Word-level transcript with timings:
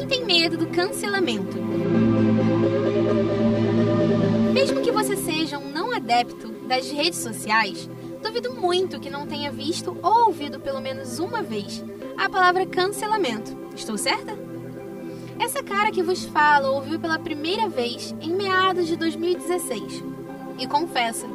Quem 0.00 0.08
tem 0.08 0.24
medo 0.24 0.56
do 0.56 0.66
cancelamento? 0.68 1.58
Mesmo 4.50 4.80
que 4.80 4.90
você 4.90 5.14
seja 5.14 5.58
um 5.58 5.70
não 5.70 5.92
adepto 5.92 6.48
das 6.66 6.90
redes 6.90 7.18
sociais, 7.18 7.86
duvido 8.22 8.54
muito 8.54 8.98
que 8.98 9.10
não 9.10 9.26
tenha 9.26 9.52
visto 9.52 9.94
ou 10.02 10.28
ouvido 10.28 10.58
pelo 10.58 10.80
menos 10.80 11.18
uma 11.18 11.42
vez 11.42 11.84
a 12.16 12.30
palavra 12.30 12.64
cancelamento. 12.64 13.54
Estou 13.76 13.98
certa? 13.98 14.32
Essa 15.38 15.62
cara 15.62 15.90
que 15.90 16.02
vos 16.02 16.24
fala 16.24 16.70
ouviu 16.70 16.98
pela 16.98 17.18
primeira 17.18 17.68
vez 17.68 18.14
em 18.22 18.32
meados 18.32 18.86
de 18.86 18.96
2016 18.96 20.02
e 20.58 20.66
confessa, 20.66 21.26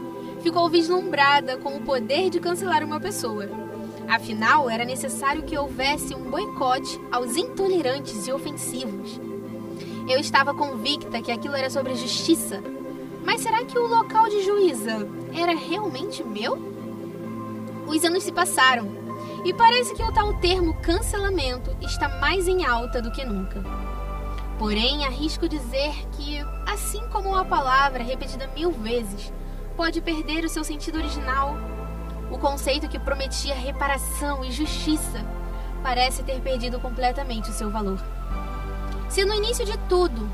ficou 0.41 0.67
vislumbrada 0.71 1.55
com 1.57 1.75
o 1.75 1.81
poder 1.81 2.31
de 2.31 2.39
cancelar 2.39 2.83
uma 2.83 2.99
pessoa. 2.99 3.64
Afinal, 4.07 4.69
era 4.69 4.85
necessário 4.85 5.43
que 5.43 5.57
houvesse 5.57 6.13
um 6.13 6.29
boicote 6.29 6.99
aos 7.11 7.35
intolerantes 7.35 8.27
e 8.27 8.31
ofensivos. 8.31 9.19
Eu 10.07 10.19
estava 10.19 10.53
convicta 10.53 11.21
que 11.21 11.31
aquilo 11.31 11.55
era 11.55 11.69
sobre 11.69 11.95
justiça. 11.95 12.61
Mas 13.25 13.41
será 13.41 13.65
que 13.65 13.77
o 13.77 13.87
local 13.87 14.29
de 14.29 14.43
juíza 14.43 15.07
era 15.35 15.55
realmente 15.55 16.23
meu? 16.23 16.57
Os 17.87 18.03
anos 18.03 18.23
se 18.23 18.31
passaram 18.31 18.87
e 19.43 19.53
parece 19.53 19.95
que 19.95 20.03
o 20.03 20.11
tal 20.11 20.33
termo 20.35 20.75
cancelamento 20.81 21.75
está 21.81 22.07
mais 22.19 22.47
em 22.47 22.63
alta 22.63 23.01
do 23.01 23.11
que 23.11 23.25
nunca. 23.25 23.63
Porém, 24.59 25.05
arrisco 25.05 25.49
dizer 25.49 25.93
que, 26.13 26.39
assim 26.65 27.01
como 27.11 27.29
uma 27.29 27.43
palavra 27.43 28.03
repetida 28.03 28.49
mil 28.55 28.71
vezes 28.71 29.33
pode 29.75 30.01
perder 30.01 30.45
o 30.45 30.49
seu 30.49 30.63
sentido 30.63 30.97
original, 30.97 31.57
o 32.35 32.39
conceito 32.39 32.89
que 32.89 32.99
prometia 32.99 33.55
reparação 33.55 34.43
e 34.43 34.51
justiça 34.51 35.25
parece 35.81 36.21
ter 36.23 36.41
perdido 36.41 36.79
completamente 36.79 37.49
o 37.49 37.53
seu 37.53 37.69
valor. 37.71 37.99
Se 39.09 39.23
no 39.23 39.33
início 39.33 39.65
de 39.65 39.77
tudo 39.89 40.29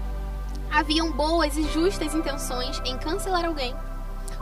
haviam 0.72 1.12
boas 1.12 1.56
e 1.58 1.64
justas 1.72 2.16
intenções 2.16 2.82
em 2.86 2.98
cancelar 2.98 3.46
alguém, 3.46 3.76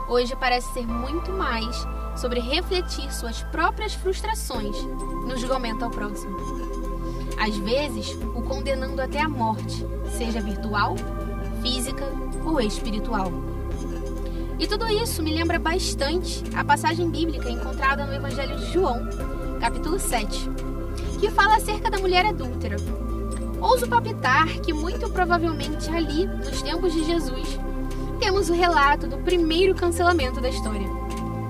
hoje 0.08 0.34
parece 0.36 0.72
ser 0.72 0.86
muito 0.86 1.30
mais 1.32 1.86
sobre 2.16 2.40
refletir 2.40 3.12
suas 3.12 3.42
próprias 3.44 3.94
frustrações 3.94 4.76
no 5.26 5.36
julgamento 5.36 5.84
ao 5.84 5.90
próximo 5.90 6.70
às 7.40 7.56
vezes 7.56 8.12
o 8.34 8.42
condenando 8.42 9.00
até 9.00 9.18
a 9.18 9.28
morte, 9.28 9.82
seja 10.18 10.42
virtual, 10.42 10.94
física 11.62 12.04
ou 12.44 12.60
espiritual. 12.60 13.32
E 14.60 14.66
tudo 14.68 14.86
isso 14.88 15.22
me 15.22 15.32
lembra 15.32 15.58
bastante 15.58 16.44
a 16.54 16.62
passagem 16.62 17.08
bíblica 17.08 17.48
encontrada 17.48 18.04
no 18.04 18.12
Evangelho 18.12 18.58
de 18.58 18.70
João, 18.70 19.08
capítulo 19.58 19.98
7, 19.98 20.50
que 21.18 21.30
fala 21.30 21.56
acerca 21.56 21.90
da 21.90 21.98
mulher 21.98 22.26
adúltera. 22.26 22.76
Ouso 23.58 23.88
palpitar 23.88 24.46
que 24.60 24.74
muito 24.74 25.08
provavelmente 25.08 25.88
ali, 25.88 26.26
nos 26.26 26.60
tempos 26.60 26.92
de 26.92 27.04
Jesus, 27.04 27.58
temos 28.18 28.50
o 28.50 28.52
relato 28.52 29.06
do 29.06 29.16
primeiro 29.16 29.74
cancelamento 29.74 30.42
da 30.42 30.50
história. 30.50 30.86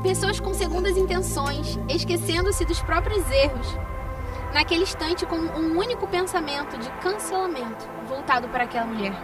Pessoas 0.04 0.38
com 0.38 0.54
segundas 0.54 0.96
intenções, 0.96 1.80
esquecendo-se 1.88 2.64
dos 2.64 2.80
próprios 2.80 3.28
erros, 3.28 3.76
naquele 4.54 4.84
instante 4.84 5.26
com 5.26 5.36
um 5.36 5.76
único 5.76 6.06
pensamento 6.06 6.78
de 6.78 6.88
cancelamento 7.00 7.88
voltado 8.06 8.48
para 8.50 8.64
aquela 8.64 8.86
mulher. 8.86 9.20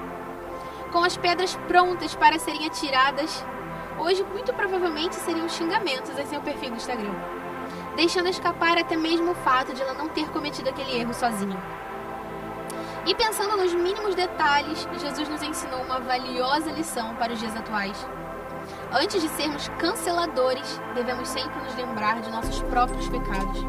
Com 0.91 1.05
as 1.05 1.17
pedras 1.17 1.55
prontas 1.69 2.17
para 2.17 2.37
serem 2.41 2.67
atiradas, 2.67 3.45
hoje 3.99 4.23
muito 4.25 4.53
provavelmente 4.53 5.15
seriam 5.17 5.49
xingamentos 5.49 6.19
em 6.19 6.27
seu 6.27 6.41
perfil 6.41 6.71
do 6.71 6.77
Instagram, 6.77 7.15
deixando 7.95 8.29
escapar 8.29 8.79
até 8.79 8.97
mesmo 8.97 9.33
o 9.33 9.35
fato 9.35 9.75
de 9.75 9.83
ela 9.83 9.95
não 9.95 10.09
ter 10.09 10.29
cometido 10.31 10.69
aquele 10.69 10.99
erro 10.99 11.15
sozinha. 11.15 11.57
E 13.07 13.15
pensando 13.15 13.57
nos 13.57 13.73
mínimos 13.73 14.15
detalhes, 14.15 14.89
Jesus 15.01 15.29
nos 15.29 15.43
ensinou 15.43 15.81
uma 15.83 16.01
valiosa 16.01 16.73
lição 16.73 17.15
para 17.15 17.33
os 17.33 17.39
dias 17.39 17.57
atuais. 17.57 18.07
Antes 18.93 19.23
de 19.23 19.29
sermos 19.29 19.69
canceladores, 19.79 20.81
devemos 20.95 21.29
sempre 21.29 21.63
nos 21.63 21.77
lembrar 21.77 22.21
de 22.21 22.31
nossos 22.31 22.61
próprios 22.63 23.09
pecados 23.09 23.65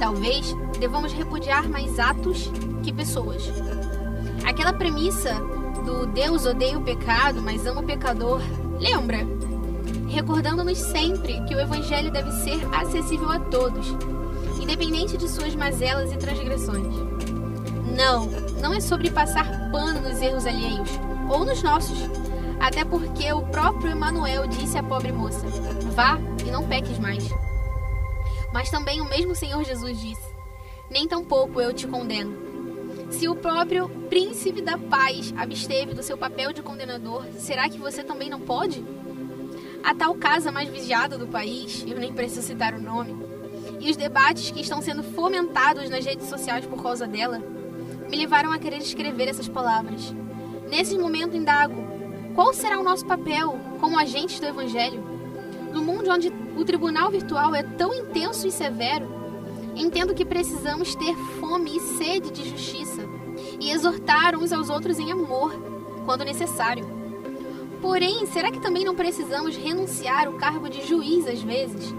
Talvez 0.00 0.56
devamos 0.78 1.12
repudiar 1.12 1.68
mais 1.68 1.98
atos 1.98 2.50
que 2.82 2.90
pessoas. 2.90 3.52
Aquela 4.46 4.72
premissa 4.72 5.34
do 5.84 6.06
Deus 6.06 6.46
odeia 6.46 6.78
o 6.78 6.82
pecado, 6.82 7.42
mas 7.42 7.66
ama 7.66 7.82
o 7.82 7.86
pecador, 7.86 8.40
lembra? 8.78 9.18
Recordando-nos 10.10 10.76
sempre 10.76 11.40
que 11.44 11.54
o 11.54 11.60
Evangelho 11.60 12.10
deve 12.10 12.32
ser 12.32 12.60
acessível 12.74 13.30
a 13.30 13.38
todos, 13.38 13.86
independente 14.60 15.16
de 15.16 15.28
suas 15.28 15.54
mazelas 15.54 16.12
e 16.12 16.16
transgressões. 16.16 16.92
Não, 17.96 18.26
não 18.60 18.74
é 18.74 18.80
sobre 18.80 19.08
passar 19.08 19.70
pano 19.70 20.00
nos 20.00 20.20
erros 20.20 20.46
alheios, 20.46 20.90
ou 21.30 21.44
nos 21.44 21.62
nossos. 21.62 21.96
Até 22.58 22.84
porque 22.84 23.32
o 23.32 23.42
próprio 23.42 23.92
Emanuel 23.92 24.48
disse 24.48 24.76
à 24.76 24.82
pobre 24.82 25.12
moça: 25.12 25.46
Vá 25.94 26.18
e 26.44 26.50
não 26.50 26.66
peques 26.66 26.98
mais. 26.98 27.30
Mas 28.52 28.68
também 28.68 29.00
o 29.00 29.08
mesmo 29.08 29.34
Senhor 29.36 29.64
Jesus 29.64 29.98
disse: 30.00 30.34
Nem 30.90 31.06
tampouco 31.06 31.60
eu 31.60 31.72
te 31.72 31.86
condeno. 31.86 32.36
Se 33.10 33.28
o 33.28 33.36
próprio 33.36 33.88
príncipe 34.08 34.60
da 34.60 34.76
paz 34.76 35.32
absteve 35.36 35.94
do 35.94 36.02
seu 36.02 36.18
papel 36.18 36.52
de 36.52 36.62
condenador, 36.62 37.24
será 37.38 37.68
que 37.68 37.78
você 37.78 38.02
também 38.02 38.28
não 38.28 38.40
pode? 38.40 38.84
A 39.82 39.94
tal 39.94 40.14
casa 40.14 40.52
mais 40.52 40.68
vigiada 40.68 41.16
do 41.16 41.26
país, 41.26 41.84
eu 41.86 41.98
nem 41.98 42.12
preciso 42.12 42.46
citar 42.46 42.74
o 42.74 42.80
nome, 42.80 43.16
e 43.80 43.90
os 43.90 43.96
debates 43.96 44.50
que 44.50 44.60
estão 44.60 44.82
sendo 44.82 45.02
fomentados 45.02 45.88
nas 45.88 46.04
redes 46.04 46.28
sociais 46.28 46.66
por 46.66 46.82
causa 46.82 47.06
dela, 47.06 47.42
me 48.08 48.16
levaram 48.16 48.52
a 48.52 48.58
querer 48.58 48.78
escrever 48.78 49.28
essas 49.28 49.48
palavras. 49.48 50.14
Nesse 50.68 50.98
momento 50.98 51.36
indago, 51.36 51.82
qual 52.34 52.52
será 52.52 52.78
o 52.78 52.84
nosso 52.84 53.06
papel 53.06 53.58
como 53.80 53.98
agentes 53.98 54.38
do 54.38 54.46
Evangelho? 54.46 55.02
No 55.72 55.82
mundo 55.82 56.10
onde 56.10 56.32
o 56.56 56.64
tribunal 56.64 57.10
virtual 57.10 57.54
é 57.54 57.62
tão 57.62 57.94
intenso 57.94 58.46
e 58.46 58.52
severo, 58.52 59.08
entendo 59.74 60.14
que 60.14 60.24
precisamos 60.24 60.94
ter 60.94 61.16
fome 61.40 61.76
e 61.76 61.80
sede 61.80 62.30
de 62.30 62.48
justiça 62.50 63.02
e 63.58 63.70
exortar 63.70 64.36
uns 64.36 64.52
aos 64.52 64.68
outros 64.68 64.98
em 64.98 65.10
amor, 65.10 65.54
quando 66.04 66.24
necessário. 66.24 66.99
Porém, 67.80 68.26
será 68.26 68.50
que 68.50 68.60
também 68.60 68.84
não 68.84 68.94
precisamos 68.94 69.56
renunciar 69.56 70.28
o 70.28 70.34
cargo 70.34 70.68
de 70.68 70.86
juiz 70.86 71.26
às 71.26 71.42
vezes 71.42 71.94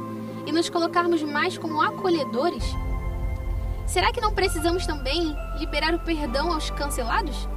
e 0.46 0.52
nos 0.52 0.70
colocarmos 0.70 1.24
mais 1.24 1.58
como 1.58 1.82
acolhedores? 1.82 2.64
Será 3.88 4.12
que 4.12 4.22
não 4.22 4.34
precisamos 4.34 4.86
também 4.86 5.36
liberar 5.58 5.94
o 5.94 6.00
perdão 6.00 6.54
aos 6.54 6.70
cancelados? 6.70 7.48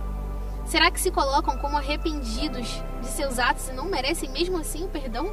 Será 0.65 0.91
que 0.91 1.01
se 1.01 1.11
colocam 1.11 1.59
como 1.59 1.77
arrependidos 1.77 2.83
de 3.01 3.07
seus 3.07 3.39
atos 3.39 3.69
e 3.69 3.73
não 3.73 3.85
merecem 3.85 4.31
mesmo 4.31 4.59
assim 4.59 4.85
o 4.85 4.89
perdão? 4.89 5.31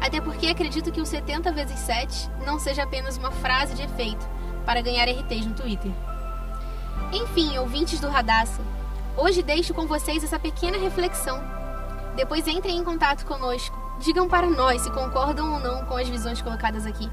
Até 0.00 0.20
porque 0.20 0.48
acredito 0.48 0.90
que 0.90 1.00
o 1.00 1.06
70 1.06 1.52
vezes 1.52 1.78
7 1.78 2.30
não 2.44 2.58
seja 2.58 2.82
apenas 2.82 3.16
uma 3.16 3.30
frase 3.30 3.74
de 3.74 3.82
efeito 3.82 4.28
para 4.64 4.82
ganhar 4.82 5.08
RTs 5.08 5.46
no 5.46 5.54
Twitter. 5.54 5.92
Enfim, 7.12 7.56
ouvintes 7.58 8.00
do 8.00 8.08
Radassa, 8.08 8.60
hoje 9.16 9.42
deixo 9.42 9.72
com 9.72 9.86
vocês 9.86 10.24
essa 10.24 10.38
pequena 10.38 10.76
reflexão. 10.76 11.40
Depois 12.16 12.48
entrem 12.48 12.78
em 12.78 12.84
contato 12.84 13.26
conosco, 13.26 13.76
digam 14.00 14.26
para 14.26 14.48
nós 14.48 14.80
se 14.80 14.90
concordam 14.90 15.52
ou 15.52 15.60
não 15.60 15.84
com 15.84 15.96
as 15.96 16.08
visões 16.08 16.40
colocadas 16.40 16.86
aqui. 16.86 17.10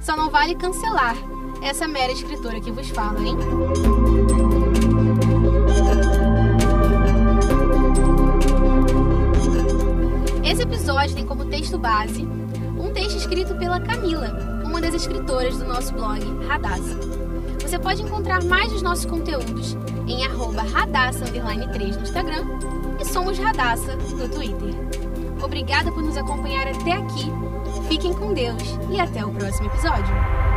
Só 0.00 0.16
não 0.16 0.30
vale 0.30 0.54
cancelar 0.54 1.16
essa 1.60 1.88
mera 1.88 2.12
escritora 2.12 2.60
que 2.60 2.70
vos 2.70 2.88
fala, 2.90 3.20
hein? 3.20 3.36
Esse 10.44 10.62
episódio 10.62 11.16
tem 11.16 11.26
como 11.26 11.44
texto 11.46 11.76
base 11.76 12.22
um 12.78 12.92
texto 12.92 13.16
escrito 13.16 13.56
pela 13.56 13.80
Camila, 13.80 14.62
uma 14.64 14.80
das 14.80 14.94
escritoras 14.94 15.58
do 15.58 15.64
nosso 15.64 15.92
blog 15.92 16.20
Radassa. 16.46 17.07
Você 17.68 17.78
pode 17.78 18.00
encontrar 18.02 18.42
mais 18.44 18.72
dos 18.72 18.80
nossos 18.80 19.04
conteúdos 19.04 19.76
em 20.06 20.26
radassa3 20.26 21.96
no 21.96 22.02
Instagram 22.02 22.46
e 22.98 23.04
somos 23.04 23.38
Radassa 23.38 23.94
no 23.94 24.26
Twitter. 24.26 24.74
Obrigada 25.44 25.92
por 25.92 26.02
nos 26.02 26.16
acompanhar 26.16 26.66
até 26.66 26.92
aqui. 26.92 27.30
Fiquem 27.86 28.14
com 28.14 28.32
Deus 28.32 28.62
e 28.90 28.98
até 28.98 29.22
o 29.22 29.30
próximo 29.30 29.66
episódio. 29.66 30.47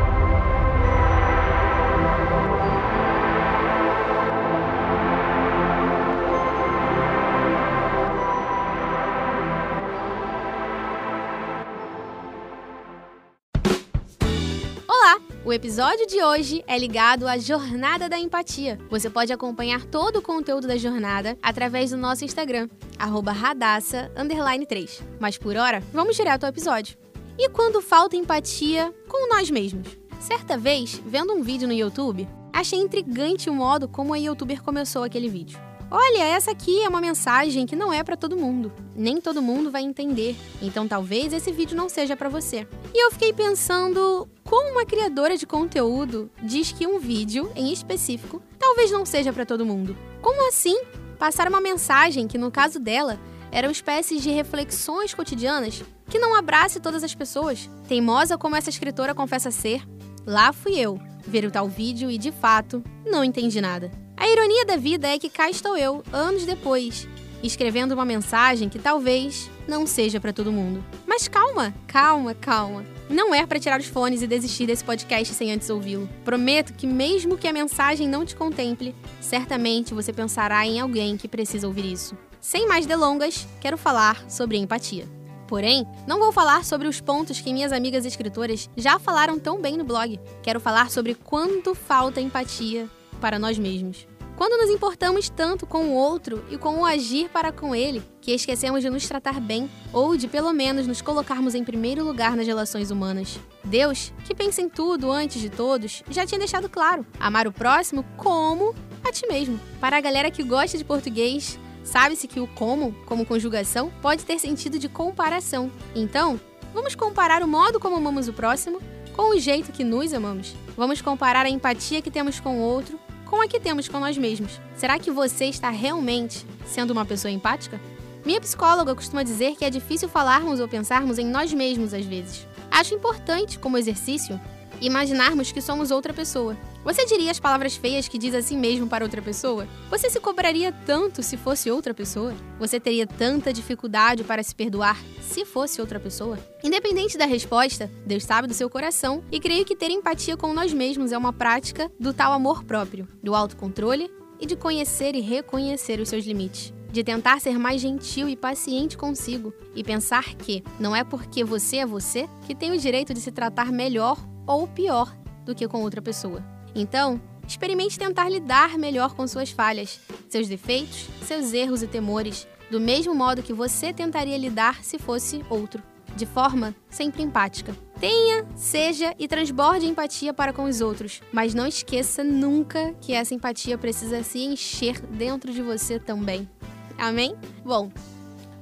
O 15.44 15.52
episódio 15.52 16.06
de 16.06 16.24
hoje 16.24 16.64
é 16.68 16.78
ligado 16.78 17.28
à 17.28 17.36
Jornada 17.38 18.08
da 18.08 18.20
Empatia. 18.20 18.78
Você 18.90 19.10
pode 19.10 19.34
acompanhar 19.34 19.84
todo 19.86 20.18
o 20.18 20.22
conteúdo 20.22 20.68
da 20.68 20.78
jornada 20.78 21.36
através 21.42 21.90
do 21.90 21.98
nosso 21.98 22.24
Instagram, 22.24 22.70
radassa_3. 22.98 25.02
Mas 25.20 25.40
por 25.40 25.58
hora, 25.58 25.82
vamos 25.92 26.16
direto 26.16 26.44
ao 26.44 26.50
episódio. 26.50 26.96
E 27.40 27.50
quando 27.50 27.82
falta 27.82 28.16
empatia 28.16 28.94
com 29.08 29.30
nós 29.30 29.50
mesmos? 29.50 29.88
Certa 30.20 30.56
vez, 30.58 31.02
vendo 31.06 31.34
um 31.34 31.42
vídeo 31.42 31.68
no 31.68 31.74
YouTube, 31.74 32.28
Achei 32.54 32.80
intrigante 32.80 33.50
o 33.50 33.54
modo 33.54 33.88
como 33.88 34.14
a 34.14 34.18
youtuber 34.18 34.62
começou 34.62 35.04
aquele 35.04 35.30
vídeo. 35.30 35.58
Olha, 35.94 36.24
essa 36.24 36.52
aqui 36.52 36.82
é 36.82 36.88
uma 36.88 37.02
mensagem 37.02 37.66
que 37.66 37.76
não 37.76 37.92
é 37.92 38.02
para 38.02 38.16
todo 38.16 38.38
mundo. 38.38 38.72
Nem 38.96 39.20
todo 39.20 39.42
mundo 39.42 39.70
vai 39.70 39.82
entender. 39.82 40.38
Então 40.62 40.88
talvez 40.88 41.34
esse 41.34 41.52
vídeo 41.52 41.76
não 41.76 41.90
seja 41.90 42.16
para 42.16 42.30
você. 42.30 42.66
E 42.94 43.06
eu 43.06 43.12
fiquei 43.12 43.34
pensando 43.34 44.26
como 44.46 44.72
uma 44.72 44.86
criadora 44.86 45.36
de 45.36 45.46
conteúdo 45.46 46.32
diz 46.42 46.72
que 46.72 46.88
um 46.88 46.98
vídeo 46.98 47.52
em 47.58 47.74
específico 47.74 48.42
talvez 48.58 48.90
não 48.90 49.06
seja 49.06 49.34
para 49.34 49.46
todo 49.46 49.66
mundo. 49.66 49.98
Como 50.22 50.48
assim? 50.48 50.82
Passar 51.20 51.50
uma 51.50 51.60
mensagem 51.60 52.26
que 52.26 52.38
no 52.38 52.50
caso 52.50 52.80
dela 52.80 53.20
eram 53.52 53.70
espécies 53.70 54.24
de 54.24 54.30
reflexões 54.30 55.14
cotidianas 55.14 55.84
que 56.10 56.18
não 56.18 56.34
abrace 56.36 56.80
todas 56.80 57.04
as 57.04 57.14
pessoas. 57.14 57.70
Teimosa 57.90 58.38
como 58.38 58.56
essa 58.56 58.70
escritora 58.70 59.14
confessa 59.14 59.52
ser, 59.52 59.86
lá 60.26 60.54
fui 60.54 60.80
eu 60.80 60.98
ver 61.28 61.44
o 61.44 61.52
tal 61.52 61.68
vídeo 61.68 62.10
e 62.10 62.18
de 62.18 62.32
fato 62.32 62.82
não 63.06 63.26
entendi 63.26 63.60
nada. 63.60 63.92
A 64.22 64.28
ironia 64.28 64.64
da 64.64 64.78
vida 64.78 65.08
é 65.08 65.18
que 65.18 65.32
cá 65.32 65.50
estou 65.50 65.76
eu, 65.76 66.04
anos 66.14 66.46
depois, 66.46 67.08
escrevendo 67.42 67.94
uma 67.94 68.06
mensagem 68.06 68.70
que 68.70 68.78
talvez 68.78 69.50
não 69.68 69.88
seja 69.88 70.20
para 70.20 70.32
todo 70.32 70.52
mundo. 70.52 70.86
Mas 71.08 71.28
calma, 71.28 71.74
calma, 71.88 72.36
calma. 72.36 72.86
Não 73.10 73.34
é 73.34 73.48
para 73.48 73.60
tirar 73.60 73.80
os 73.80 73.88
fones 73.88 74.22
e 74.22 74.28
desistir 74.28 74.68
desse 74.68 74.84
podcast 74.84 75.34
sem 75.34 75.52
antes 75.52 75.72
ouvi-lo. 75.72 76.08
Prometo 76.24 76.72
que, 76.74 76.86
mesmo 76.86 77.36
que 77.36 77.48
a 77.48 77.52
mensagem 77.52 78.08
não 78.08 78.24
te 78.24 78.36
contemple, 78.36 78.96
certamente 79.20 79.92
você 79.92 80.14
pensará 80.14 80.68
em 80.68 80.80
alguém 80.80 81.18
que 81.18 81.28
precisa 81.28 81.66
ouvir 81.66 81.92
isso. 81.92 82.16
Sem 82.40 82.68
mais 82.68 82.86
delongas, 82.86 83.48
quero 83.60 83.76
falar 83.76 84.30
sobre 84.30 84.56
empatia. 84.56 85.10
Porém, 85.48 85.84
não 86.08 86.20
vou 86.20 86.32
falar 86.32 86.64
sobre 86.64 86.88
os 86.88 87.02
pontos 87.02 87.42
que 87.42 87.52
minhas 87.52 87.72
amigas 87.72 88.06
escritoras 88.06 88.70
já 88.78 89.00
falaram 89.00 89.40
tão 89.40 89.60
bem 89.60 89.78
no 89.78 89.84
blog. 89.84 90.20
Quero 90.44 90.60
falar 90.60 90.92
sobre 90.92 91.16
quanto 91.16 91.74
falta 91.74 92.22
empatia 92.22 92.88
para 93.20 93.40
nós 93.40 93.58
mesmos. 93.58 94.11
Quando 94.42 94.58
nos 94.58 94.72
importamos 94.72 95.30
tanto 95.30 95.68
com 95.68 95.90
o 95.90 95.94
outro 95.94 96.44
e 96.50 96.58
com 96.58 96.80
o 96.80 96.84
agir 96.84 97.30
para 97.30 97.52
com 97.52 97.76
ele, 97.76 98.02
que 98.20 98.32
esquecemos 98.32 98.82
de 98.82 98.90
nos 98.90 99.08
tratar 99.08 99.40
bem 99.40 99.70
ou 99.94 100.18
de 100.18 100.28
pelo 100.28 100.52
menos 100.52 100.88
nos 100.88 101.00
colocarmos 101.00 101.54
em 101.54 101.64
primeiro 101.64 102.04
lugar 102.04 102.36
nas 102.36 102.48
relações 102.48 102.90
humanas. 102.90 103.40
Deus, 103.64 104.12
que 104.26 104.34
pensa 104.34 104.60
em 104.60 104.68
tudo 104.68 105.12
antes 105.12 105.40
de 105.40 105.48
todos, 105.48 106.02
já 106.10 106.26
tinha 106.26 106.40
deixado 106.40 106.68
claro: 106.68 107.06
amar 107.20 107.48
o 107.48 107.52
próximo 107.52 108.04
como 108.18 108.74
a 109.04 109.12
ti 109.12 109.28
mesmo. 109.28 109.60
Para 109.80 109.98
a 109.98 110.02
galera 110.02 110.32
que 110.32 110.42
gosta 110.42 110.76
de 110.76 110.84
português, 110.84 111.60
sabe-se 111.84 112.28
que 112.28 112.40
o 112.40 112.48
como, 112.48 112.96
como 113.06 113.28
conjugação, 113.28 113.92
pode 114.02 114.26
ter 114.26 114.40
sentido 114.40 114.80
de 114.80 114.90
comparação. 114.90 115.72
Então, 115.94 116.42
vamos 116.74 116.96
comparar 116.96 117.44
o 117.44 117.48
modo 117.48 117.80
como 117.80 117.96
amamos 117.96 118.28
o 118.28 118.34
próximo 118.34 118.82
com 119.14 119.36
o 119.36 119.40
jeito 119.40 119.72
que 119.72 119.84
nos 119.84 120.16
amamos. 120.16 120.56
Vamos 120.76 121.00
comparar 121.00 121.46
a 121.46 121.50
empatia 121.50 122.02
que 122.02 122.10
temos 122.10 122.40
com 122.40 122.58
o 122.58 122.62
outro 122.64 123.00
com 123.32 123.42
a 123.42 123.48
que 123.48 123.62
temos 123.62 123.88
com 123.88 123.98
nós 123.98 124.18
mesmos. 124.18 124.60
Será 124.76 125.00
que 125.00 125.10
você 125.10 125.46
está 125.46 125.70
realmente 125.70 126.46
sendo 126.66 126.92
uma 126.92 127.06
pessoa 127.06 127.32
empática? 127.32 127.80
Minha 128.26 128.42
psicóloga 128.42 128.94
costuma 128.94 129.24
dizer 129.24 129.56
que 129.56 129.64
é 129.64 129.70
difícil 129.70 130.10
falarmos 130.10 130.60
ou 130.60 130.68
pensarmos 130.68 131.18
em 131.18 131.26
nós 131.26 131.54
mesmos 131.54 131.94
às 131.94 132.06
vezes. 132.06 132.46
Acho 132.70 132.94
importante, 132.94 133.58
como 133.58 133.78
exercício, 133.78 134.38
imaginarmos 134.82 135.50
que 135.50 135.62
somos 135.62 135.92
outra 135.92 136.12
pessoa. 136.14 136.58
Você 136.84 137.06
diria 137.06 137.30
as 137.30 137.40
palavras 137.40 137.76
feias 137.76 138.08
que 138.08 138.18
diz 138.18 138.34
assim 138.34 138.58
mesmo 138.58 138.88
para 138.88 139.06
outra 139.06 139.22
pessoa? 139.22 139.68
Você 139.90 140.10
se 140.10 140.20
cobraria 140.20 140.72
tanto 140.72 141.22
se 141.22 141.38
fosse 141.38 141.70
outra 141.70 141.94
pessoa? 141.94 142.34
Você 142.60 142.80
teria 142.80 143.06
tanta 143.06 143.54
dificuldade 143.54 144.24
para 144.24 144.42
se 144.42 144.56
perdoar 144.56 144.98
se 145.22 145.46
fosse 145.46 145.80
outra 145.80 146.00
pessoa? 146.00 146.40
Independente 146.64 147.20
da 147.20 147.26
resposta, 147.26 147.90
Deus 148.04 148.24
sabe 148.24 148.48
do 148.48 148.54
seu 148.56 148.68
coração 148.68 149.24
e 149.32 149.40
creio 149.40 149.64
que 149.64 149.76
ter 149.76 149.92
empatia 149.92 150.36
com 150.36 150.54
nós 150.54 150.74
mesmos 150.74 151.12
é 151.12 151.18
uma 151.18 151.32
prática 151.32 151.92
do 152.00 152.14
tal 152.14 152.34
amor 152.34 152.64
próprio, 152.64 153.08
do 153.22 153.36
autocontrole 153.36 154.12
e 154.40 154.48
de 154.48 154.56
conhecer 154.56 155.14
e 155.14 155.22
reconhecer 155.22 156.00
os 156.00 156.10
seus 156.10 156.26
limites 156.26 156.74
de 156.92 157.06
tentar 157.06 157.40
ser 157.40 157.58
mais 157.58 157.80
gentil 157.80 158.28
e 158.28 158.36
paciente 158.36 158.98
consigo 158.98 159.54
e 159.74 159.82
pensar 159.82 160.36
que 160.36 160.62
não 160.78 160.94
é 160.94 161.06
porque 161.06 161.42
você 161.42 161.78
é 161.78 161.86
você 161.86 162.28
que 162.46 162.54
tem 162.54 162.72
o 162.72 162.78
direito 162.78 163.14
de 163.14 163.22
se 163.22 163.32
tratar 163.32 163.72
melhor 163.72 164.18
ou 164.46 164.68
pior 164.68 165.16
do 165.46 165.56
que 165.56 165.68
com 165.70 165.82
outra 165.82 166.02
pessoa. 166.02 166.44
Então, 166.74 167.22
experimente 167.48 168.00
tentar 168.00 168.30
lidar 168.30 168.78
melhor 168.78 169.14
com 169.14 169.28
suas 169.28 169.52
falhas, 169.52 170.00
seus 170.30 170.48
defeitos, 170.48 171.08
seus 171.26 171.54
erros 171.54 171.84
e 171.84 171.88
temores, 171.88 172.48
do 172.70 172.80
mesmo 172.80 173.14
modo 173.14 173.44
que 173.44 173.54
você 173.54 173.92
tentaria 173.92 174.38
lidar 174.38 174.84
se 174.84 174.98
fosse 174.98 175.44
outro, 175.50 175.84
de 176.16 176.26
forma 176.26 176.76
sempre 176.90 177.22
empática. 177.22 177.76
Tenha, 178.00 178.46
seja 178.56 179.14
e 179.20 179.28
transborde 179.28 179.86
empatia 179.86 180.34
para 180.34 180.54
com 180.54 180.64
os 180.64 180.82
outros, 180.82 181.22
mas 181.32 181.54
não 181.54 181.68
esqueça 181.68 182.24
nunca 182.24 182.94
que 183.02 183.14
essa 183.14 183.36
empatia 183.36 183.78
precisa 183.78 184.24
se 184.24 184.40
encher 184.40 185.00
dentro 185.02 185.52
de 185.52 185.62
você 185.62 186.00
também. 186.00 186.50
Amém? 186.98 187.36
Bom, 187.64 187.92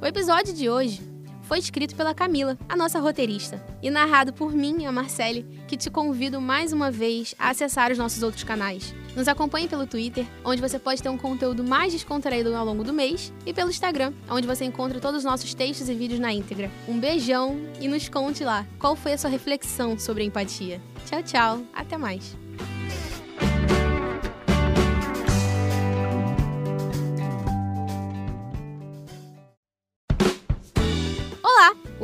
o 0.01 0.05
episódio 0.05 0.53
de 0.53 0.69
hoje 0.69 1.08
foi 1.49 1.57
escrito 1.57 1.95
pela 1.95 2.13
Camila, 2.13 2.55
a 2.69 2.77
nossa 2.77 2.99
roteirista, 2.99 3.59
e 3.81 3.89
narrado 3.89 4.31
por 4.31 4.53
mim, 4.53 4.85
a 4.85 4.91
Marcele, 4.91 5.47
que 5.67 5.75
te 5.75 5.89
convido 5.89 6.39
mais 6.39 6.71
uma 6.71 6.91
vez 6.91 7.33
a 7.39 7.49
acessar 7.49 7.91
os 7.91 7.97
nossos 7.97 8.21
outros 8.21 8.43
canais. 8.43 8.93
Nos 9.15 9.27
acompanhe 9.27 9.67
pelo 9.67 9.87
Twitter, 9.87 10.27
onde 10.45 10.61
você 10.61 10.77
pode 10.77 11.01
ter 11.01 11.09
um 11.09 11.17
conteúdo 11.17 11.63
mais 11.63 11.91
descontraído 11.91 12.55
ao 12.55 12.63
longo 12.63 12.83
do 12.83 12.93
mês, 12.93 13.33
e 13.47 13.51
pelo 13.51 13.71
Instagram, 13.71 14.13
onde 14.29 14.45
você 14.45 14.63
encontra 14.63 14.99
todos 14.99 15.17
os 15.17 15.25
nossos 15.25 15.55
textos 15.55 15.89
e 15.89 15.95
vídeos 15.95 16.19
na 16.19 16.31
íntegra. 16.31 16.69
Um 16.87 16.99
beijão 16.99 17.59
e 17.81 17.87
nos 17.87 18.07
conte 18.07 18.43
lá 18.43 18.63
qual 18.77 18.95
foi 18.95 19.13
a 19.13 19.17
sua 19.17 19.31
reflexão 19.31 19.97
sobre 19.97 20.21
a 20.21 20.27
empatia. 20.27 20.79
Tchau, 21.07 21.23
tchau, 21.23 21.61
até 21.73 21.97
mais. 21.97 22.37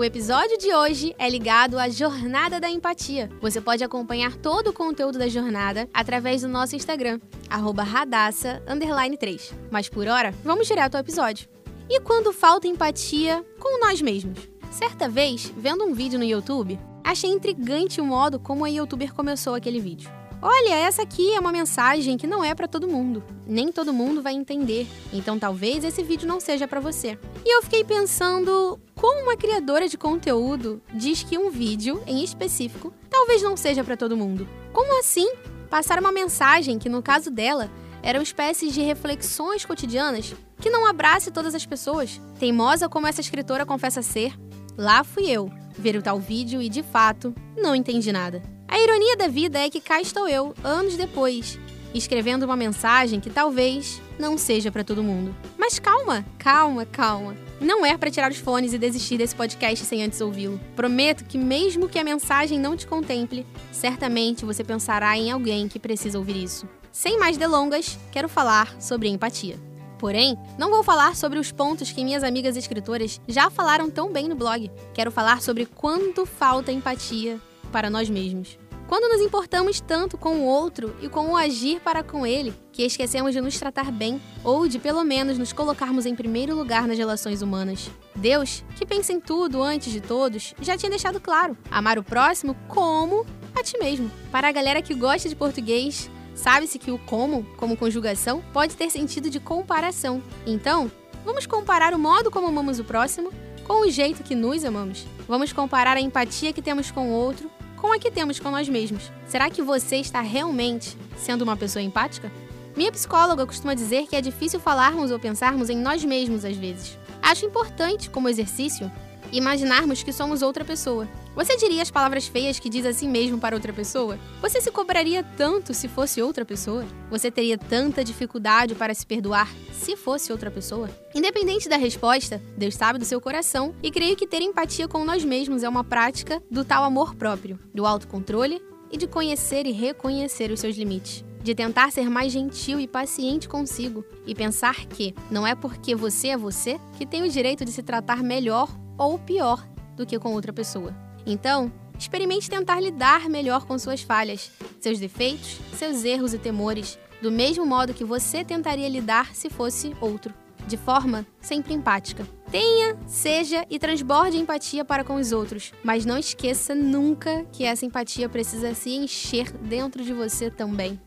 Episódio 0.06 0.58
de 0.58 0.74
hoje 0.74 1.16
é 1.18 1.28
ligado 1.28 1.80
à 1.80 1.90
Jornada 1.90 2.60
da 2.60 2.70
Empatia. 2.70 3.30
Você 3.42 3.60
pode 3.60 3.84
acompanhar 3.84 4.36
todo 4.36 4.70
o 4.70 4.74
conteúdo 4.74 5.18
da 5.18 5.28
jornada 5.28 5.90
através 5.92 6.44
do 6.44 6.48
nosso 6.48 6.76
Instagram, 6.76 7.20
radassa_3. 7.50 9.54
Mas 9.72 9.90
por 9.90 10.08
hora, 10.08 10.34
vamos 10.44 10.68
direto 10.68 10.96
ao 10.96 11.02
episódio. 11.02 11.50
E 11.90 12.00
quando 12.02 12.32
falta 12.32 12.68
empatia 12.68 13.44
com 13.60 13.80
nós 13.80 14.02
mesmos? 14.02 14.38
Certa 14.70 15.10
vez, 15.10 15.52
vendo 15.58 15.84
um 15.84 15.94
vídeo 15.94 16.20
no 16.20 16.26
YouTube, 16.26 16.80
achei 17.04 17.32
intrigante 17.32 18.00
o 18.00 18.06
modo 18.06 18.40
como 18.40 18.64
a 18.64 18.70
youtuber 18.70 19.14
começou 19.14 19.56
aquele 19.56 19.80
vídeo. 19.80 20.10
Olha, 20.42 20.76
essa 20.76 21.02
aqui 21.02 21.34
é 21.34 21.40
uma 21.40 21.52
mensagem 21.52 22.18
que 22.18 22.28
não 22.28 22.44
é 22.44 22.54
para 22.54 22.68
todo 22.68 22.88
mundo. 22.88 23.24
Nem 23.48 23.72
todo 23.72 23.94
mundo 23.94 24.22
vai 24.22 24.34
entender. 24.34 24.88
Então 25.12 25.40
talvez 25.40 25.84
esse 25.84 26.04
vídeo 26.04 26.28
não 26.28 26.40
seja 26.40 26.68
para 26.68 26.80
você. 26.80 27.18
E 27.44 27.56
eu 27.56 27.64
fiquei 27.64 27.84
pensando 27.84 28.80
como 28.94 29.22
uma 29.22 29.38
criadora 29.38 29.88
de 29.88 29.98
conteúdo 29.98 30.82
diz 30.94 31.24
que 31.24 31.38
um 31.38 31.50
vídeo 31.50 32.02
em 32.06 32.24
específico 32.24 32.94
talvez 33.10 33.42
não 33.42 33.58
seja 33.58 33.84
para 33.84 33.98
todo 33.98 34.18
mundo. 34.18 34.48
Como 34.74 35.00
assim? 35.00 35.32
Passar 35.70 36.00
uma 36.00 36.12
mensagem 36.12 36.78
que 36.78 36.90
no 36.90 37.02
caso 37.02 37.32
dela 37.32 37.72
eram 38.04 38.22
espécies 38.22 38.74
de 38.74 38.82
reflexões 38.82 39.66
cotidianas 39.66 40.34
que 40.62 40.70
não 40.70 40.86
abrace 40.86 41.32
todas 41.32 41.56
as 41.56 41.66
pessoas. 41.66 42.22
Teimosa 42.40 42.88
como 42.88 43.08
essa 43.08 43.22
escritora 43.22 43.66
confessa 43.66 44.02
ser, 44.02 44.34
lá 44.78 45.04
fui 45.04 45.30
eu 45.30 45.52
ver 45.78 45.96
o 45.96 46.02
tal 46.02 46.20
vídeo 46.20 46.62
e 46.62 46.70
de 46.70 46.84
fato 46.84 47.34
não 47.58 47.76
entendi 47.76 48.12
nada. 48.12 48.55
A 48.68 48.80
ironia 48.80 49.16
da 49.16 49.28
vida 49.28 49.60
é 49.60 49.70
que 49.70 49.80
cá 49.80 50.02
estou 50.02 50.28
eu, 50.28 50.54
anos 50.64 50.98
depois, 50.98 51.60
escrevendo 51.94 52.44
uma 52.44 52.58
mensagem 52.58 53.20
que 53.20 53.30
talvez 53.30 54.02
não 54.18 54.38
seja 54.38 54.72
para 54.72 54.84
todo 54.84 55.04
mundo. 55.04 55.36
Mas 55.58 55.78
calma, 55.78 56.26
calma, 56.38 56.86
calma. 56.86 57.36
Não 57.62 57.86
é 57.86 57.96
para 57.98 58.12
tirar 58.12 58.32
os 58.32 58.38
fones 58.38 58.74
e 58.74 58.78
desistir 58.78 59.18
desse 59.18 59.36
podcast 59.36 59.86
sem 59.86 60.04
antes 60.04 60.20
ouvi-lo. 60.20 60.60
Prometo 60.76 61.24
que, 61.26 61.38
mesmo 61.38 61.88
que 61.88 62.00
a 62.00 62.04
mensagem 62.04 62.60
não 62.60 62.76
te 62.76 62.88
contemple, 62.88 63.46
certamente 63.72 64.44
você 64.44 64.64
pensará 64.64 65.16
em 65.16 65.32
alguém 65.32 65.68
que 65.68 65.80
precisa 65.80 66.18
ouvir 66.18 66.36
isso. 66.36 66.68
Sem 66.92 67.20
mais 67.20 67.38
delongas, 67.38 67.98
quero 68.12 68.28
falar 68.28 68.76
sobre 68.82 69.08
empatia. 69.08 69.58
Porém, 70.00 70.38
não 70.58 70.70
vou 70.70 70.84
falar 70.84 71.16
sobre 71.16 71.40
os 71.40 71.52
pontos 71.52 71.92
que 71.92 72.04
minhas 72.04 72.24
amigas 72.24 72.58
escritoras 72.58 73.22
já 73.28 73.50
falaram 73.50 73.90
tão 73.90 74.12
bem 74.12 74.28
no 74.28 74.36
blog. 74.36 74.70
Quero 74.94 75.12
falar 75.12 75.42
sobre 75.42 75.66
quanto 75.66 76.26
falta 76.26 76.72
empatia 76.72 77.40
para 77.76 77.90
nós 77.90 78.10
mesmos. 78.10 78.58
Quando 78.88 79.12
nos 79.12 79.20
importamos 79.20 79.82
tanto 79.82 80.18
com 80.18 80.38
o 80.38 80.46
outro 80.46 80.96
e 81.02 81.10
com 81.10 81.32
o 81.32 81.36
agir 81.36 81.82
para 81.82 82.02
com 82.02 82.26
ele, 82.26 82.54
que 82.72 82.84
esquecemos 82.84 83.34
de 83.34 83.42
nos 83.42 83.60
tratar 83.60 83.92
bem 83.92 84.22
ou 84.46 84.66
de 84.66 84.80
pelo 84.80 85.04
menos 85.04 85.38
nos 85.38 85.52
colocarmos 85.52 86.06
em 86.06 86.16
primeiro 86.16 86.56
lugar 86.56 86.88
nas 86.88 86.98
relações 86.98 87.42
humanas. 87.42 87.92
Deus, 88.16 88.64
que 88.78 88.86
pensa 88.86 89.12
em 89.12 89.20
tudo 89.20 89.62
antes 89.62 89.92
de 89.92 90.00
todos, 90.00 90.56
já 90.62 90.78
tinha 90.78 90.90
deixado 90.90 91.20
claro: 91.20 91.58
amar 91.70 92.00
o 92.00 92.04
próximo 92.04 92.56
como 92.70 93.26
a 93.54 93.62
ti 93.62 93.78
mesmo. 93.78 94.10
Para 94.32 94.48
a 94.48 94.54
galera 94.54 94.82
que 94.82 94.94
gosta 94.94 95.28
de 95.28 95.36
português, 95.36 96.10
sabe-se 96.34 96.80
que 96.80 96.92
o 96.92 96.98
como, 96.98 97.46
como 97.58 97.76
conjugação, 97.76 98.42
pode 98.54 98.78
ter 98.78 98.90
sentido 98.90 99.30
de 99.30 99.42
comparação. 99.42 100.24
Então, 100.48 100.90
vamos 101.26 101.46
comparar 101.46 101.94
o 101.94 102.00
modo 102.00 102.32
como 102.32 102.48
amamos 102.48 102.80
o 102.80 102.86
próximo 102.86 103.34
com 103.66 103.82
o 103.82 103.92
jeito 103.92 104.24
que 104.24 104.34
nos 104.34 104.64
amamos. 104.64 105.06
Vamos 105.28 105.52
comparar 105.52 105.98
a 105.98 106.02
empatia 106.02 106.54
que 106.54 106.62
temos 106.62 106.90
com 106.90 107.10
o 107.10 107.12
outro 107.12 107.50
com 107.86 107.94
a 107.94 108.00
que 108.00 108.10
temos 108.10 108.40
com 108.40 108.50
nós 108.50 108.68
mesmos. 108.68 109.12
Será 109.28 109.48
que 109.48 109.62
você 109.62 109.98
está 109.98 110.20
realmente 110.20 110.98
sendo 111.16 111.44
uma 111.44 111.56
pessoa 111.56 111.84
empática? 111.84 112.32
Minha 112.76 112.92
psicóloga 112.92 113.46
costuma 113.46 113.76
dizer 113.76 114.08
que 114.08 114.16
é 114.16 114.22
difícil 114.22 114.60
falarmos 114.60 115.12
ou 115.12 115.20
pensarmos 115.20 115.70
em 115.70 115.78
nós 115.78 116.04
mesmos 116.04 116.44
às 116.44 116.58
vezes. 116.58 116.98
Acho 117.22 117.46
importante, 117.46 118.10
como 118.10 118.28
exercício, 118.28 118.92
imaginarmos 119.32 120.04
que 120.04 120.14
somos 120.14 120.42
outra 120.42 120.64
pessoa. 120.66 121.08
Você 121.36 121.58
diria 121.58 121.82
as 121.82 121.92
palavras 121.92 122.28
feias 122.28 122.60
que 122.60 122.70
diz 122.70 122.86
assim 122.86 123.10
mesmo 123.10 123.38
para 123.38 123.56
outra 123.56 123.74
pessoa? 123.74 124.18
Você 124.42 124.62
se 124.62 124.72
cobraria 124.72 125.24
tanto 125.36 125.74
se 125.74 125.88
fosse 125.88 126.22
outra 126.22 126.46
pessoa? 126.46 126.86
Você 127.10 127.30
teria 127.30 127.58
tanta 127.58 128.04
dificuldade 128.04 128.76
para 128.76 128.94
se 128.94 129.06
perdoar 129.06 129.52
se 129.74 129.96
fosse 129.96 130.32
outra 130.32 130.50
pessoa? 130.50 130.90
Independente 131.14 131.68
da 131.68 131.78
resposta, 131.78 132.42
Deus 132.58 132.76
sabe 132.76 133.00
do 133.00 133.06
seu 133.06 133.20
coração 133.20 133.76
e 133.84 133.92
creio 133.92 134.16
que 134.16 134.28
ter 134.28 134.42
empatia 134.42 134.88
com 134.88 135.04
nós 135.04 135.26
mesmos 135.26 135.64
é 135.64 135.70
uma 135.70 135.84
prática 135.84 136.42
do 136.50 136.64
tal 136.64 136.84
amor 136.84 137.16
próprio, 137.16 137.60
do 137.74 137.86
autocontrole 137.86 138.62
e 138.92 138.98
de 138.98 139.08
conhecer 139.08 139.66
e 139.66 139.72
reconhecer 139.72 140.52
os 140.52 140.60
seus 140.60 140.78
limites 140.78 141.26
de 141.46 141.54
tentar 141.54 141.92
ser 141.92 142.10
mais 142.10 142.34
gentil 142.34 142.80
e 142.80 142.88
paciente 142.88 143.48
consigo 143.48 144.04
e 144.26 144.34
pensar 144.34 144.84
que 144.88 145.14
não 145.30 145.46
é 145.46 145.54
porque 145.54 145.94
você 145.94 146.30
é 146.30 146.38
você 146.38 146.80
que 146.98 147.06
tem 147.06 147.22
o 147.22 147.30
direito 147.30 147.64
de 147.64 147.72
se 147.72 147.84
tratar 147.84 148.24
melhor 148.24 148.68
ou 148.98 149.18
pior 149.20 149.68
do 149.96 150.06
que 150.06 150.20
com 150.20 150.34
outra 150.34 150.54
pessoa. 150.54 150.94
Então, 151.26 151.72
experimente 151.98 152.50
tentar 152.50 152.80
lidar 152.80 153.30
melhor 153.30 153.66
com 153.66 153.78
suas 153.80 154.02
falhas, 154.02 154.52
seus 154.80 155.00
defeitos, 155.00 155.60
seus 155.74 156.04
erros 156.04 156.34
e 156.34 156.38
temores, 156.38 157.00
do 157.22 157.32
mesmo 157.32 157.66
modo 157.66 157.94
que 157.94 158.04
você 158.04 158.44
tentaria 158.44 158.90
lidar 158.90 159.34
se 159.34 159.50
fosse 159.50 159.96
outro, 160.02 160.34
de 160.68 160.78
forma 160.78 161.26
sempre 161.40 161.74
empática. 161.74 162.28
Tenha, 162.52 162.98
seja 163.08 163.66
e 163.70 163.80
transborde 163.80 164.38
empatia 164.38 164.86
para 164.86 165.04
com 165.04 165.16
os 165.16 165.32
outros, 165.32 165.74
mas 165.84 166.06
não 166.06 166.18
esqueça 166.18 166.76
nunca 166.76 167.46
que 167.52 167.64
essa 167.64 167.86
empatia 167.86 168.30
precisa 168.30 168.74
se 168.74 168.92
encher 168.92 169.52
dentro 169.52 170.04
de 170.04 170.14
você 170.14 170.52
também. 170.52 171.00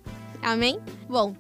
Amém? 0.43 0.81
Bom, 1.09 1.35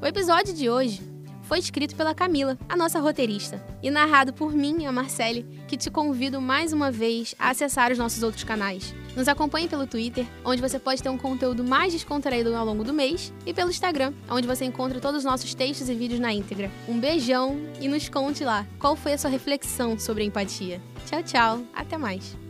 o 0.00 0.06
episódio 0.06 0.52
de 0.52 0.68
hoje 0.68 1.11
foi 1.52 1.58
escrito 1.58 1.94
pela 1.94 2.14
Camila, 2.14 2.56
a 2.66 2.74
nossa 2.74 2.98
roteirista, 2.98 3.62
e 3.82 3.90
narrado 3.90 4.32
por 4.32 4.54
mim, 4.54 4.86
a 4.86 4.90
Marcele, 4.90 5.42
que 5.68 5.76
te 5.76 5.90
convido 5.90 6.40
mais 6.40 6.72
uma 6.72 6.90
vez 6.90 7.34
a 7.38 7.50
acessar 7.50 7.92
os 7.92 7.98
nossos 7.98 8.22
outros 8.22 8.42
canais. 8.42 8.94
Nos 9.14 9.28
acompanhe 9.28 9.68
pelo 9.68 9.86
Twitter, 9.86 10.26
onde 10.46 10.62
você 10.62 10.78
pode 10.78 11.02
ter 11.02 11.10
um 11.10 11.18
conteúdo 11.18 11.62
mais 11.62 11.92
descontraído 11.92 12.56
ao 12.56 12.64
longo 12.64 12.82
do 12.82 12.94
mês, 12.94 13.34
e 13.44 13.52
pelo 13.52 13.68
Instagram, 13.68 14.14
onde 14.30 14.48
você 14.48 14.64
encontra 14.64 14.98
todos 14.98 15.18
os 15.18 15.24
nossos 15.26 15.52
textos 15.52 15.90
e 15.90 15.94
vídeos 15.94 16.20
na 16.20 16.32
íntegra. 16.32 16.70
Um 16.88 16.98
beijão 16.98 17.60
e 17.78 17.86
nos 17.86 18.08
conte 18.08 18.42
lá 18.42 18.66
qual 18.78 18.96
foi 18.96 19.12
a 19.12 19.18
sua 19.18 19.28
reflexão 19.28 19.98
sobre 19.98 20.24
empatia. 20.24 20.80
Tchau, 21.04 21.22
tchau, 21.22 21.62
até 21.74 21.98
mais. 21.98 22.41